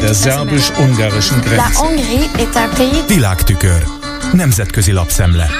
[0.00, 1.64] Der szerbus-ungarischen Grenze.
[3.06, 3.84] Világtükör.
[4.32, 5.50] Nemzetközi lapszemle.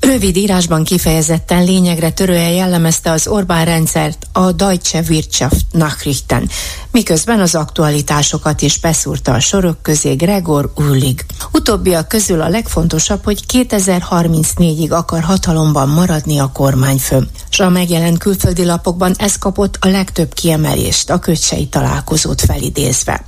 [0.00, 6.48] Rövid írásban kifejezetten lényegre törően jellemezte az Orbán rendszert a Deutsche Wirtschaft Nachrichten,
[6.90, 11.24] miközben az aktualitásokat is beszúrta a sorok közé Gregor Ullig.
[11.52, 17.28] Utóbbiak közül a legfontosabb, hogy 2034-ig akar hatalomban maradni a kormányfő.
[17.48, 23.24] S a megjelent külföldi lapokban ez kapott a legtöbb kiemelést, a kötsei találkozót felidézve.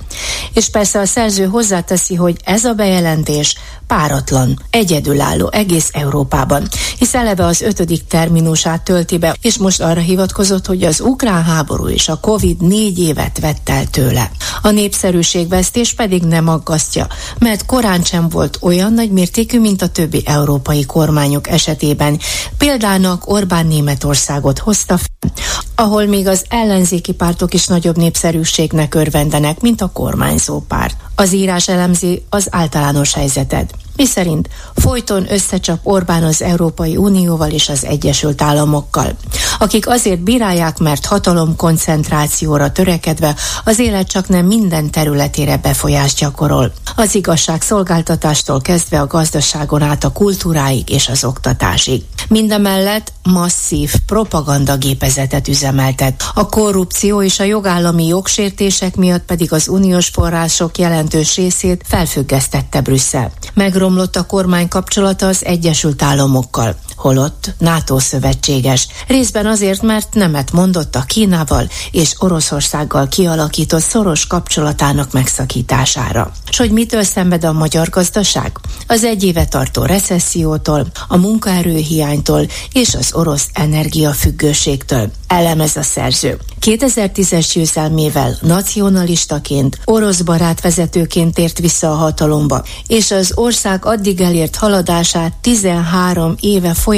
[0.53, 3.55] És persze a szerző hozzáteszi, hogy ez a bejelentés
[3.87, 10.65] páratlan, egyedülálló egész Európában, hisz eleve az ötödik terminusát tölti be, és most arra hivatkozott,
[10.65, 14.31] hogy az ukrán háború és a Covid négy évet vett el tőle.
[14.61, 17.07] A népszerűségvesztés pedig nem aggasztja,
[17.39, 22.19] mert korán sem volt olyan nagy mértékű, mint a többi európai kormányok esetében.
[22.57, 25.31] Példának Orbán Németországot hozta fel,
[25.75, 30.97] ahol még az ellenzéki pártok is nagyobb népszerűségnek örvendenek, mint a kormányzó párt.
[31.15, 37.69] Az írás elemzi az általános helyzetet mi szerint folyton összecsap Orbán az Európai Unióval és
[37.69, 39.15] az Egyesült Államokkal,
[39.59, 46.73] akik azért bírálják, mert hatalom koncentrációra törekedve az élet csak nem minden területére befolyást gyakorol.
[46.95, 52.03] Az igazság szolgáltatástól kezdve a gazdaságon át a kultúráig és az oktatásig.
[52.27, 56.23] Mindemellett masszív propagandagépezetet üzemeltet.
[56.33, 63.31] A korrupció és a jogállami jogsértések miatt pedig az uniós források jelentős részét felfüggesztette Brüsszel.
[63.91, 68.87] Megromlott a kormány kapcsolata az Egyesült Államokkal holott NATO szövetséges.
[69.07, 76.31] Részben azért, mert nemet mondott a Kínával és Oroszországgal kialakított szoros kapcsolatának megszakítására.
[76.51, 78.59] S hogy mitől szenved a magyar gazdaság?
[78.87, 85.11] Az egy éve tartó recessziótól, a munkaerőhiánytól és az orosz energiafüggőségtől.
[85.27, 86.39] Elemez a szerző.
[86.61, 94.55] 2010-es győzelmével nacionalistaként, orosz barát vezetőként tért vissza a hatalomba, és az ország addig elért
[94.55, 96.90] haladását 13 éve folyamatosan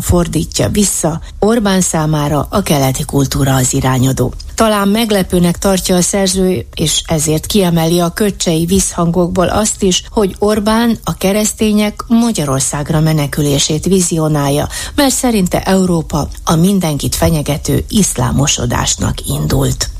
[0.00, 4.32] fordítja vissza Orbán számára a keleti kultúra az irányodó.
[4.54, 10.98] Talán meglepőnek tartja a szerző, és ezért kiemeli a köcsei visszhangokból azt is, hogy Orbán
[11.04, 19.90] a keresztények Magyarországra menekülését vizionálja, mert szerinte Európa a mindenkit fenyegető iszlámosodásnak indult.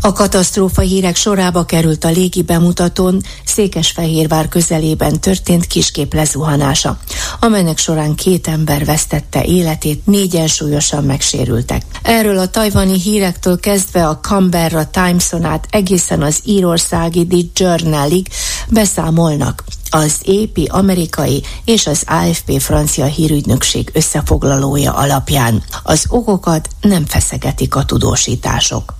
[0.00, 6.98] A katasztrófa hírek sorába került a légi bemutatón Székesfehérvár közelében történt kiskép lezuhanása,
[7.40, 11.82] amelynek során két ember vesztette életét, négyen súlyosan megsérültek.
[12.02, 18.28] Erről a tajvani hírektől kezdve a Canberra Timeson át egészen az írországi The Journalig
[18.68, 25.62] beszámolnak az AP amerikai és az AFP francia hírügynökség összefoglalója alapján.
[25.82, 28.97] Az okokat nem feszegetik a tudósítások.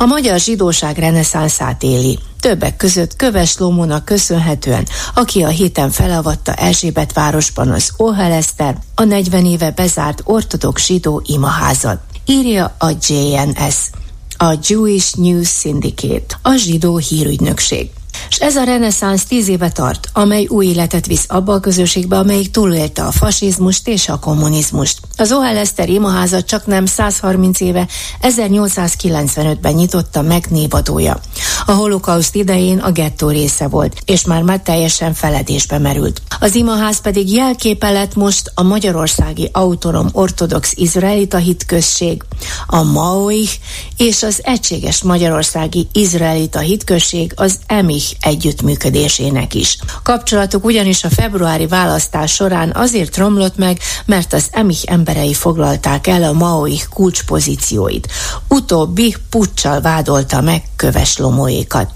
[0.00, 2.18] A magyar zsidóság reneszánszát éli.
[2.40, 9.46] Többek között Köves Lomónak köszönhetően, aki a héten felavatta Erzsébet városban az Oheleszter, a 40
[9.46, 12.00] éve bezárt ortodox zsidó imaházat.
[12.26, 13.90] Írja a JNS,
[14.36, 17.90] a Jewish News Syndicate, a zsidó hírügynökség.
[18.28, 22.50] És ez a reneszánsz tíz éve tart, amely új életet visz abba a közösségbe, amelyik
[22.50, 25.00] túlélte a fasizmust és a kommunizmust.
[25.16, 27.88] Az Ohel Eszter imaházat csak nem 130 éve,
[28.22, 31.20] 1895-ben nyitotta meg névadója.
[31.66, 36.22] A holokauszt idején a gettó része volt, és már már teljesen feledésbe merült.
[36.40, 42.22] Az imaház pedig jelképe lett most a magyarországi autonóm ortodox izraelita hitközség,
[42.66, 43.52] a Maoich
[43.98, 49.78] és az egységes magyarországi izraelita hitközség, az Emich együttműködésének is.
[50.02, 56.22] Kapcsolatuk ugyanis a februári választás során azért romlott meg, mert az Emich emberei foglalták el
[56.22, 58.08] a Maoich kulcspozícióit.
[58.48, 61.90] Utóbbi puccsal vádolta meg köves lomóékat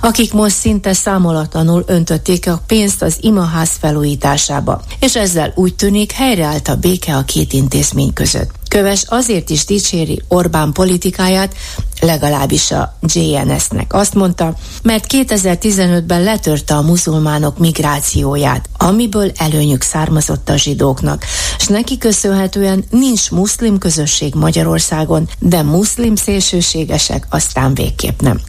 [0.00, 6.68] akik most szinte számolatlanul öntötték a pénzt az imaház felújításába, és ezzel úgy tűnik helyreállt
[6.68, 8.50] a béke a két intézmény között.
[8.76, 11.54] Köves azért is dicséri Orbán politikáját,
[12.00, 13.92] legalábbis a JNS-nek.
[13.92, 21.24] Azt mondta, mert 2015-ben letörte a muzulmánok migrációját, amiből előnyük származott a zsidóknak,
[21.58, 28.40] és neki köszönhetően nincs muszlim közösség Magyarországon, de muszlim szélsőségesek aztán végképp nem.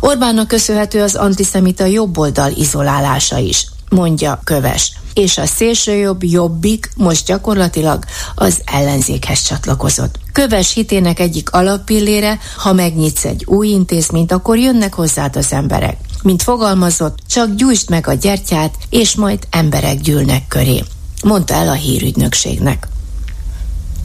[0.00, 8.04] Orbánnak köszönhető az antiszemita jobboldal izolálása is, mondja Köves és a szélsőjobb jobbik most gyakorlatilag
[8.34, 10.18] az ellenzékhez csatlakozott.
[10.32, 15.96] Köves hitének egyik alappillére, ha megnyitsz egy új intézményt, akkor jönnek hozzád az emberek.
[16.22, 20.84] Mint fogalmazott, csak gyújtsd meg a gyertyát, és majd emberek gyűlnek köré,
[21.22, 22.88] mondta el a hírügynökségnek.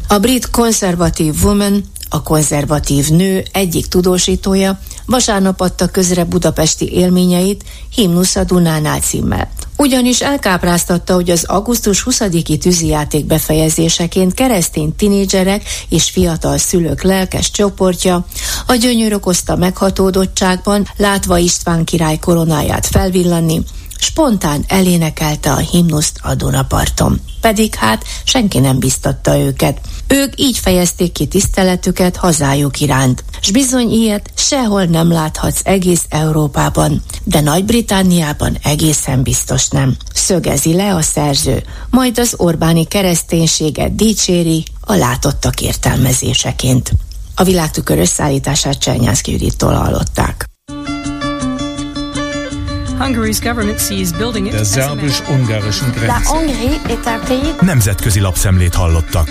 [0.07, 1.83] A brit konzervatív Woman
[2.13, 7.63] a konzervatív nő egyik tudósítója, vasárnap adta közre budapesti élményeit
[7.95, 9.49] Himnusz a Dunánál címmel.
[9.77, 18.25] Ugyanis elkápráztatta, hogy az augusztus 20-i tűzijáték befejezéseként keresztény tinédzserek és fiatal szülők lelkes csoportja
[18.67, 23.61] a gyönyör okozta meghatódottságban, látva István király koronáját felvillanni,
[24.03, 27.21] spontán elénekelte a himnuszt a Dunaparton.
[27.41, 29.81] Pedig hát senki nem biztatta őket.
[30.07, 33.23] Ők így fejezték ki tiszteletüket hazájuk iránt.
[33.41, 39.95] S bizony ilyet sehol nem láthatsz egész Európában, de Nagy-Britániában egészen biztos nem.
[40.13, 46.91] Szögezi le a szerző, majd az Orbáni kereszténységet dicséri a látottak értelmezéseként.
[47.35, 50.52] A világtükör összeállítását Csernyászki Judittól hallották.
[54.51, 56.05] Der szerbus-ungarischen Grenze.
[57.61, 59.29] Nemzetközi lapszemlét hallottak.